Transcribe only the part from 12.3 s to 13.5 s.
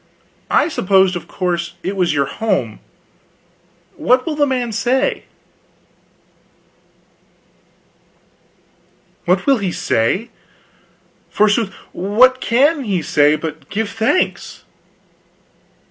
can he say